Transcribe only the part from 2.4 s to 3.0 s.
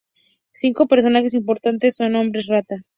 rata.